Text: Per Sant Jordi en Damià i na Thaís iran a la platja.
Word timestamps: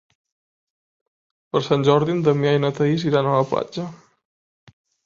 Per 1.53 1.61
Sant 1.69 1.85
Jordi 1.91 2.17
en 2.17 2.25
Damià 2.31 2.57
i 2.59 2.65
na 2.65 2.75
Thaís 2.81 3.07
iran 3.13 3.31
a 3.35 3.39
la 3.41 3.47
platja. 3.55 3.89